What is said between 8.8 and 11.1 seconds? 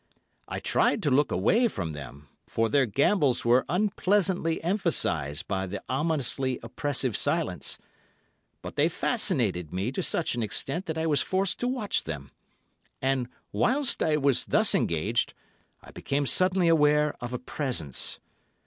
fascinated me to such an extent that I